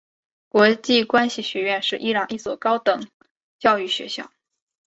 [0.49, 3.07] 国际关系学院是伊朗一所高等
[3.59, 4.31] 教育学校。